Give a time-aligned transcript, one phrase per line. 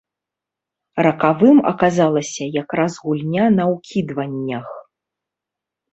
[1.07, 4.67] Ракавым аказалася якраз гульня на ўкідваннях.